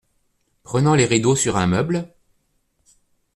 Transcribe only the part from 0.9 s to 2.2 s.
les rideaux sur un meuble.